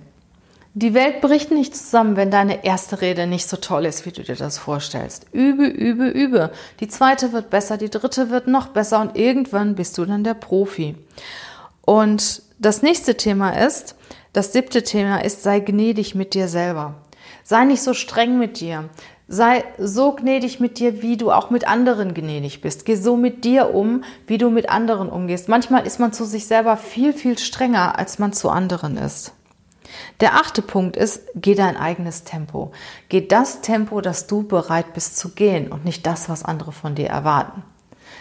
Die 0.73 0.95
Welt 0.95 1.21
bricht 1.21 1.51
nicht 1.51 1.77
zusammen, 1.77 2.17
wenn 2.17 2.31
deine 2.31 2.65
erste 2.65 3.03
Rede 3.03 3.27
nicht 3.27 3.47
so 3.47 3.59
toll 3.59 3.85
ist, 3.85 4.07
wie 4.07 4.13
du 4.13 4.23
dir 4.23 4.37
das 4.37 4.57
vorstellst. 4.57 5.27
Übe, 5.33 5.67
übe, 5.67 6.09
übe. 6.09 6.53
Die 6.79 6.89
zweite 6.89 7.33
wird 7.33 7.51
besser, 7.51 7.77
die 7.77 7.91
dritte 7.91 8.31
wird 8.31 8.47
noch 8.47 8.69
besser 8.69 9.01
und 9.01 9.17
irgendwann 9.17 9.75
bist 9.75 9.99
du 9.99 10.07
dann 10.07 10.25
der 10.25 10.35
Profi. 10.35 10.95
Und 11.83 12.43
das 12.59 12.83
nächste 12.83 13.17
Thema 13.17 13.51
ist, 13.51 13.97
das 14.33 14.53
siebte 14.53 14.83
Thema 14.83 15.25
ist, 15.25 15.43
sei 15.43 15.61
gnädig 15.61 16.15
mit 16.15 16.35
dir 16.35 16.49
selber. 16.49 16.95
Sei 17.43 17.65
nicht 17.65 17.83
so 17.83 17.95
streng 17.95 18.39
mit 18.39 18.61
dir. 18.61 18.89
Sei 19.27 19.65
so 19.79 20.13
gnädig 20.13 20.59
mit 20.59 20.79
dir, 20.79 21.03
wie 21.03 21.17
du 21.17 21.31
auch 21.31 21.51
mit 21.51 21.67
anderen 21.67 22.15
gnädig 22.15 22.61
bist. 22.61 22.85
Geh 22.85 22.97
so 22.97 23.17
mit 23.17 23.45
dir 23.45 23.75
um, 23.75 24.03
wie 24.27 24.39
du 24.39 24.51
mit 24.51 24.69
anderen 24.69 25.09
umgehst. 25.09 25.49
Manchmal 25.49 25.87
ist 25.87 26.01
man 26.01 26.13
zu 26.13 26.25
sich 26.25 26.47
selber 26.47 26.77
viel, 26.77 27.13
viel 27.13 27.39
strenger, 27.39 27.99
als 27.99 28.19
man 28.19 28.33
zu 28.33 28.51
anderen 28.51 28.97
ist. 28.97 29.33
Der 30.21 30.35
achte 30.35 30.63
Punkt 30.63 30.97
ist, 30.97 31.23
geh 31.35 31.55
dein 31.55 31.77
eigenes 31.77 32.25
Tempo. 32.25 32.73
Geh 33.09 33.27
das 33.27 33.61
Tempo, 33.61 34.01
das 34.01 34.27
du 34.27 34.43
bereit 34.43 34.95
bist 34.95 35.17
zu 35.17 35.31
gehen 35.31 35.71
und 35.73 35.85
nicht 35.85 36.07
das, 36.07 36.29
was 36.29 36.45
andere 36.45 36.73
von 36.73 36.95
dir 36.95 37.09
erwarten. 37.09 37.63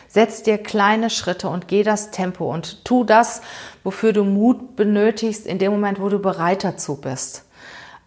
Setz 0.09 0.43
dir 0.43 0.57
kleine 0.57 1.09
Schritte 1.09 1.47
und 1.47 1.67
geh 1.67 1.83
das 1.83 2.11
Tempo 2.11 2.51
und 2.51 2.83
tu 2.83 3.03
das, 3.03 3.41
wofür 3.83 4.11
du 4.11 4.25
Mut 4.25 4.75
benötigst, 4.75 5.45
in 5.45 5.59
dem 5.59 5.71
Moment, 5.71 6.01
wo 6.01 6.09
du 6.09 6.19
bereit 6.19 6.63
dazu 6.63 6.99
bist. 6.99 7.45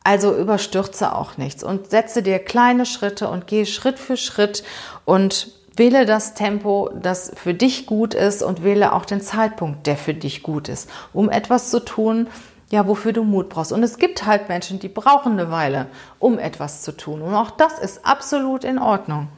Also 0.05 0.37
überstürze 0.37 1.15
auch 1.15 1.39
nichts 1.39 1.63
und 1.63 1.91
setze 1.91 2.23
dir 2.23 2.41
kleine 2.41 2.87
Schritte 2.87 3.29
und 3.29 3.47
geh 3.47 3.65
Schritt 3.65 4.01
für 4.01 4.17
Schritt 4.17 4.65
und 5.05 5.53
Wähle 5.75 6.05
das 6.05 6.35
Tempo, 6.35 6.91
das 6.95 7.33
für 7.35 7.55
dich 7.55 7.87
gut 7.87 8.13
ist 8.13 8.43
und 8.43 8.63
wähle 8.63 8.93
auch 8.93 9.07
den 9.07 9.23
Zeitpunkt, 9.23 9.87
der 9.87 9.97
für 9.97 10.13
dich 10.13 10.43
gut 10.43 10.69
ist, 10.69 10.91
um 11.15 11.31
etwas 11.31 11.71
zu 11.71 11.83
tun, 11.83 12.29
ja, 12.71 12.87
wofür 12.87 13.13
du 13.13 13.25
Mut 13.25 13.49
brauchst. 13.49 13.73
Und 13.73 13.83
es 13.83 13.99
gibt 13.99 14.27
halt 14.27 14.49
Menschen, 14.49 14.81
die 14.81 14.89
brauchen 14.89 15.33
eine 15.33 15.51
Weile, 15.51 15.87
um 16.19 16.39
etwas 16.39 16.83
zu 16.83 16.93
tun. 16.93 17.23
Und 17.23 17.35
auch 17.35 17.51
das 17.51 17.79
ist 17.79 18.05
absolut 18.05 18.65
in 18.65 18.79
Ordnung. 18.79 19.29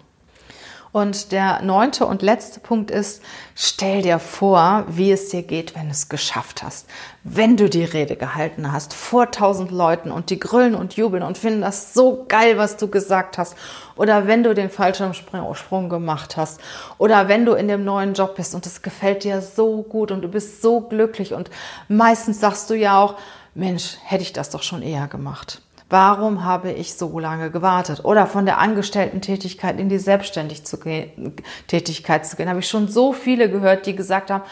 Und 0.94 1.32
der 1.32 1.60
neunte 1.60 2.06
und 2.06 2.22
letzte 2.22 2.60
Punkt 2.60 2.92
ist, 2.92 3.20
stell 3.56 4.02
dir 4.02 4.20
vor, 4.20 4.84
wie 4.86 5.10
es 5.10 5.28
dir 5.28 5.42
geht, 5.42 5.74
wenn 5.74 5.86
du 5.86 5.90
es 5.90 6.08
geschafft 6.08 6.62
hast. 6.62 6.86
Wenn 7.24 7.56
du 7.56 7.68
die 7.68 7.82
Rede 7.82 8.14
gehalten 8.14 8.70
hast 8.70 8.94
vor 8.94 9.32
tausend 9.32 9.72
Leuten 9.72 10.12
und 10.12 10.30
die 10.30 10.38
grüllen 10.38 10.76
und 10.76 10.94
jubeln 10.94 11.24
und 11.24 11.36
finden 11.36 11.62
das 11.62 11.94
so 11.94 12.24
geil, 12.28 12.58
was 12.58 12.76
du 12.76 12.86
gesagt 12.86 13.38
hast. 13.38 13.56
Oder 13.96 14.28
wenn 14.28 14.44
du 14.44 14.54
den 14.54 14.70
Fallschirmsprung 14.70 15.88
gemacht 15.88 16.36
hast. 16.36 16.60
Oder 16.98 17.26
wenn 17.26 17.44
du 17.44 17.54
in 17.54 17.66
dem 17.66 17.84
neuen 17.84 18.14
Job 18.14 18.36
bist 18.36 18.54
und 18.54 18.64
es 18.64 18.80
gefällt 18.80 19.24
dir 19.24 19.42
so 19.42 19.82
gut 19.82 20.12
und 20.12 20.22
du 20.22 20.28
bist 20.28 20.62
so 20.62 20.80
glücklich. 20.80 21.34
Und 21.34 21.50
meistens 21.88 22.38
sagst 22.38 22.70
du 22.70 22.74
ja 22.74 23.02
auch, 23.02 23.16
Mensch, 23.56 23.96
hätte 24.04 24.22
ich 24.22 24.32
das 24.32 24.50
doch 24.50 24.62
schon 24.62 24.80
eher 24.80 25.08
gemacht. 25.08 25.60
Warum 25.90 26.44
habe 26.44 26.72
ich 26.72 26.94
so 26.94 27.18
lange 27.18 27.50
gewartet? 27.50 28.04
Oder 28.04 28.26
von 28.26 28.46
der 28.46 28.58
Angestellten-Tätigkeit 28.58 29.78
in 29.78 29.88
die 29.88 29.98
Selbstständig-Tätigkeit 29.98 32.26
zu 32.26 32.36
gehen. 32.36 32.48
Habe 32.48 32.60
ich 32.60 32.68
schon 32.68 32.88
so 32.88 33.12
viele 33.12 33.50
gehört, 33.50 33.86
die 33.86 33.94
gesagt 33.94 34.30
haben, 34.30 34.44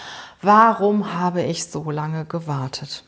warum 0.43 1.15
habe 1.15 1.43
ich 1.43 1.65
so 1.65 1.91
lange 1.91 2.27
gewartet? 2.27 3.05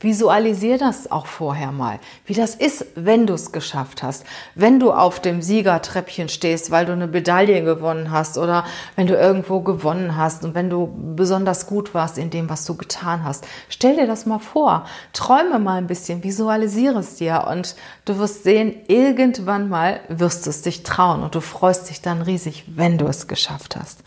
Visualisier 0.00 0.78
das 0.78 1.10
auch 1.10 1.26
vorher 1.26 1.72
mal, 1.72 1.98
wie 2.26 2.34
das 2.34 2.54
ist, 2.54 2.86
wenn 2.94 3.26
du 3.26 3.34
es 3.34 3.52
geschafft 3.52 4.02
hast. 4.02 4.24
Wenn 4.54 4.80
du 4.80 4.92
auf 4.92 5.20
dem 5.20 5.40
Siegertreppchen 5.40 6.28
stehst, 6.28 6.70
weil 6.70 6.86
du 6.86 6.92
eine 6.92 7.06
Medaille 7.06 7.64
gewonnen 7.64 8.10
hast 8.10 8.36
oder 8.36 8.64
wenn 8.96 9.06
du 9.06 9.14
irgendwo 9.14 9.60
gewonnen 9.60 10.16
hast 10.16 10.44
und 10.44 10.54
wenn 10.54 10.68
du 10.68 10.92
besonders 11.16 11.66
gut 11.66 11.94
warst 11.94 12.18
in 12.18 12.30
dem, 12.30 12.50
was 12.50 12.64
du 12.64 12.76
getan 12.76 13.24
hast. 13.24 13.46
Stell 13.68 13.96
dir 13.96 14.06
das 14.06 14.26
mal 14.26 14.40
vor. 14.40 14.86
Träume 15.12 15.58
mal 15.58 15.78
ein 15.78 15.86
bisschen, 15.86 16.22
visualisiere 16.22 16.98
es 16.98 17.16
dir 17.16 17.46
und 17.50 17.76
du 18.04 18.18
wirst 18.18 18.44
sehen, 18.44 18.74
irgendwann 18.88 19.68
mal 19.68 20.00
wirst 20.08 20.46
du 20.46 20.50
es 20.50 20.62
dich 20.62 20.82
trauen 20.82 21.22
und 21.22 21.34
du 21.34 21.40
freust 21.40 21.88
dich 21.88 22.02
dann 22.02 22.22
riesig, 22.22 22.64
wenn 22.68 22.98
du 22.98 23.06
es 23.06 23.26
geschafft 23.26 23.76
hast. 23.76 24.00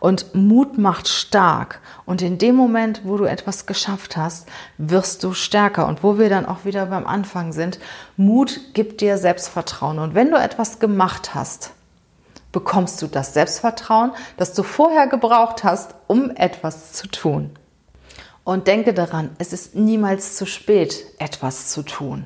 Und 0.00 0.34
Mut 0.34 0.78
macht 0.78 1.08
stark. 1.08 1.80
Und 2.06 2.22
in 2.22 2.38
dem 2.38 2.56
Moment, 2.56 3.02
wo 3.04 3.18
du 3.18 3.24
etwas 3.24 3.66
geschafft 3.66 4.16
hast, 4.16 4.48
wirst 4.78 5.22
du 5.22 5.34
stärker. 5.34 5.86
Und 5.86 6.02
wo 6.02 6.18
wir 6.18 6.30
dann 6.30 6.46
auch 6.46 6.64
wieder 6.64 6.86
beim 6.86 7.06
Anfang 7.06 7.52
sind, 7.52 7.78
Mut 8.16 8.60
gibt 8.72 9.02
dir 9.02 9.18
Selbstvertrauen. 9.18 9.98
Und 9.98 10.14
wenn 10.14 10.30
du 10.30 10.38
etwas 10.38 10.78
gemacht 10.78 11.34
hast, 11.34 11.72
bekommst 12.50 13.00
du 13.02 13.06
das 13.06 13.34
Selbstvertrauen, 13.34 14.12
das 14.38 14.54
du 14.54 14.62
vorher 14.62 15.06
gebraucht 15.06 15.64
hast, 15.64 15.94
um 16.06 16.30
etwas 16.30 16.92
zu 16.92 17.06
tun. 17.06 17.50
Und 18.42 18.66
denke 18.66 18.94
daran, 18.94 19.30
es 19.38 19.52
ist 19.52 19.74
niemals 19.74 20.36
zu 20.36 20.46
spät, 20.46 21.04
etwas 21.18 21.68
zu 21.68 21.82
tun. 21.82 22.24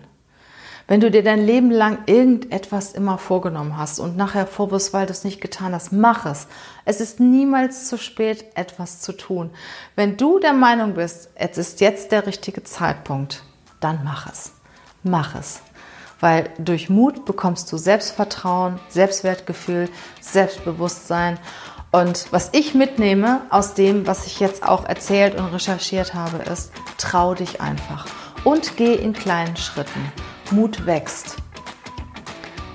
Wenn 0.87 1.01
du 1.01 1.11
dir 1.11 1.23
dein 1.23 1.45
Leben 1.45 1.71
lang 1.71 2.01
irgendetwas 2.07 2.93
immer 2.93 3.17
vorgenommen 3.17 3.79
hast 3.79 3.99
und 4.01 4.19
nachher 4.19 4.45
bist, 4.45 4.93
weil 4.93 5.07
du 5.07 5.13
es 5.13 5.25
nicht 5.25 5.41
getan 5.41 5.73
hast, 5.73 5.93
mach 5.93 6.27
es. 6.27 6.47
Es 6.85 7.01
ist 7.01 7.21
niemals 7.21 7.89
zu 7.89 7.97
spät, 7.97 8.45
etwas 8.55 9.01
zu 9.01 9.13
tun. 9.13 9.51
Wenn 9.97 10.19
du 10.19 10.39
der 10.39 10.53
Meinung 10.53 10.95
bist, 10.95 11.31
es 11.37 11.57
ist 11.57 11.81
jetzt 11.81 12.13
der 12.13 12.27
richtige 12.27 12.65
Zeitpunkt, 12.65 13.43
dann 13.81 14.01
mach 14.05 14.31
es. 14.31 14.53
Mach 15.03 15.35
es. 15.35 15.61
Weil 16.21 16.51
durch 16.59 16.91
Mut 16.91 17.25
bekommst 17.25 17.73
du 17.73 17.79
Selbstvertrauen, 17.79 18.79
Selbstwertgefühl, 18.89 19.89
Selbstbewusstsein. 20.21 21.39
Und 21.93 22.31
was 22.31 22.51
ich 22.53 22.75
mitnehme 22.75 23.41
aus 23.49 23.73
dem, 23.73 24.07
was 24.07 24.27
ich 24.27 24.39
jetzt 24.39 24.63
auch 24.63 24.85
erzählt 24.85 25.35
und 25.37 25.47
recherchiert 25.47 26.13
habe, 26.13 26.43
ist, 26.51 26.73
trau 26.99 27.35
dich 27.35 27.63
einfach 27.63 28.07
und 28.45 28.77
geh 28.77 28.95
in 28.95 29.15
kleinen 29.15 29.57
Schritten. 29.57 30.13
Mut 30.51 30.87
wächst. 30.87 31.37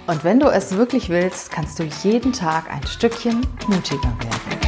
Und 0.08 0.24
wenn 0.24 0.40
du 0.40 0.48
es 0.48 0.76
wirklich 0.76 1.10
willst, 1.10 1.52
kannst 1.52 1.78
du 1.80 1.84
jeden 2.04 2.34
Tag 2.34 2.72
ein 2.72 2.86
Stückchen 2.88 3.46
mutiger 3.68 4.02
werden. 4.20 4.59